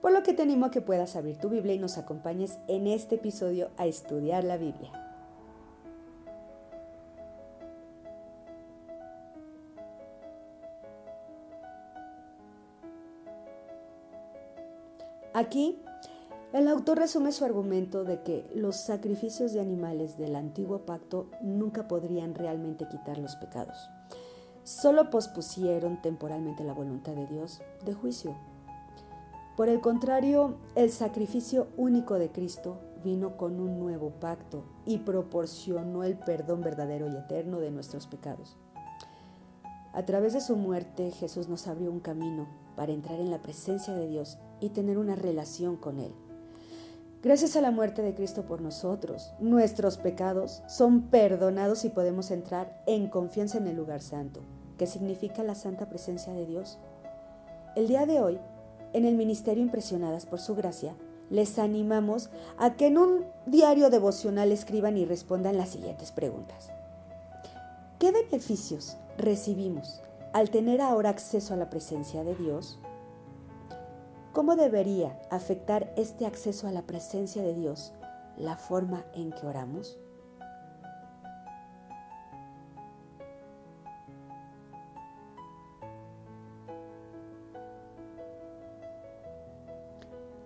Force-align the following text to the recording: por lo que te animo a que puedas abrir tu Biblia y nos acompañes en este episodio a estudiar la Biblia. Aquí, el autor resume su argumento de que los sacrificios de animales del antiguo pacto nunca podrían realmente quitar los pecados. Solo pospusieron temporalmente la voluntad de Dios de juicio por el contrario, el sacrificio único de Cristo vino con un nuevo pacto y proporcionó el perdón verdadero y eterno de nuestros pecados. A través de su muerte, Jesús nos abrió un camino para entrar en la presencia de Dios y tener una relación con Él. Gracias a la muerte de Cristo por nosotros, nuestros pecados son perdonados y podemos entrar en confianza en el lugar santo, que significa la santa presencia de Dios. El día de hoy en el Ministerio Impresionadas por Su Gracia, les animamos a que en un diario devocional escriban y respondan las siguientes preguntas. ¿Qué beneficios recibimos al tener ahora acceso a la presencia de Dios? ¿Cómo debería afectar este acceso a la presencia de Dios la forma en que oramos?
por 0.00 0.12
lo 0.12 0.22
que 0.22 0.32
te 0.32 0.42
animo 0.42 0.66
a 0.66 0.70
que 0.70 0.80
puedas 0.80 1.16
abrir 1.16 1.36
tu 1.36 1.48
Biblia 1.48 1.74
y 1.74 1.78
nos 1.78 1.98
acompañes 1.98 2.58
en 2.68 2.86
este 2.86 3.16
episodio 3.16 3.70
a 3.76 3.86
estudiar 3.86 4.44
la 4.44 4.56
Biblia. 4.56 4.90
Aquí, 15.32 15.80
el 16.52 16.66
autor 16.66 16.98
resume 16.98 17.30
su 17.30 17.44
argumento 17.44 18.02
de 18.02 18.22
que 18.22 18.50
los 18.54 18.76
sacrificios 18.76 19.52
de 19.52 19.60
animales 19.60 20.18
del 20.18 20.34
antiguo 20.34 20.80
pacto 20.80 21.30
nunca 21.40 21.86
podrían 21.86 22.34
realmente 22.34 22.88
quitar 22.88 23.18
los 23.18 23.36
pecados. 23.36 23.90
Solo 24.64 25.08
pospusieron 25.08 26.02
temporalmente 26.02 26.64
la 26.64 26.72
voluntad 26.72 27.12
de 27.12 27.26
Dios 27.28 27.62
de 27.84 27.94
juicio 27.94 28.36
por 29.60 29.68
el 29.68 29.82
contrario, 29.82 30.54
el 30.74 30.90
sacrificio 30.90 31.66
único 31.76 32.14
de 32.14 32.32
Cristo 32.32 32.78
vino 33.04 33.36
con 33.36 33.60
un 33.60 33.78
nuevo 33.78 34.08
pacto 34.08 34.64
y 34.86 35.00
proporcionó 35.00 36.02
el 36.02 36.16
perdón 36.16 36.62
verdadero 36.62 37.10
y 37.10 37.14
eterno 37.14 37.60
de 37.60 37.70
nuestros 37.70 38.06
pecados. 38.06 38.56
A 39.92 40.06
través 40.06 40.32
de 40.32 40.40
su 40.40 40.56
muerte, 40.56 41.10
Jesús 41.10 41.50
nos 41.50 41.66
abrió 41.66 41.92
un 41.92 42.00
camino 42.00 42.48
para 42.74 42.92
entrar 42.92 43.20
en 43.20 43.30
la 43.30 43.42
presencia 43.42 43.92
de 43.92 44.08
Dios 44.08 44.38
y 44.60 44.70
tener 44.70 44.96
una 44.96 45.14
relación 45.14 45.76
con 45.76 46.00
Él. 46.00 46.14
Gracias 47.22 47.54
a 47.54 47.60
la 47.60 47.70
muerte 47.70 48.00
de 48.00 48.14
Cristo 48.14 48.46
por 48.46 48.62
nosotros, 48.62 49.34
nuestros 49.40 49.98
pecados 49.98 50.62
son 50.68 51.10
perdonados 51.10 51.84
y 51.84 51.90
podemos 51.90 52.30
entrar 52.30 52.82
en 52.86 53.10
confianza 53.10 53.58
en 53.58 53.66
el 53.66 53.76
lugar 53.76 54.00
santo, 54.00 54.40
que 54.78 54.86
significa 54.86 55.42
la 55.42 55.54
santa 55.54 55.90
presencia 55.90 56.32
de 56.32 56.46
Dios. 56.46 56.78
El 57.76 57.88
día 57.88 58.06
de 58.06 58.20
hoy 58.20 58.40
en 58.92 59.04
el 59.04 59.14
Ministerio 59.14 59.62
Impresionadas 59.62 60.26
por 60.26 60.40
Su 60.40 60.54
Gracia, 60.54 60.94
les 61.30 61.58
animamos 61.58 62.30
a 62.58 62.74
que 62.74 62.88
en 62.88 62.98
un 62.98 63.24
diario 63.46 63.88
devocional 63.88 64.52
escriban 64.52 64.96
y 64.96 65.04
respondan 65.04 65.56
las 65.56 65.70
siguientes 65.70 66.12
preguntas. 66.12 66.70
¿Qué 67.98 68.10
beneficios 68.10 68.96
recibimos 69.16 70.00
al 70.32 70.50
tener 70.50 70.80
ahora 70.80 71.10
acceso 71.10 71.54
a 71.54 71.56
la 71.56 71.70
presencia 71.70 72.24
de 72.24 72.34
Dios? 72.34 72.78
¿Cómo 74.32 74.56
debería 74.56 75.20
afectar 75.30 75.92
este 75.96 76.26
acceso 76.26 76.66
a 76.66 76.72
la 76.72 76.82
presencia 76.82 77.42
de 77.42 77.54
Dios 77.54 77.92
la 78.36 78.56
forma 78.56 79.04
en 79.14 79.32
que 79.32 79.46
oramos? 79.46 79.98